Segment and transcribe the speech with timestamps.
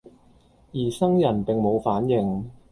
[0.73, 2.49] 而生人並無反應，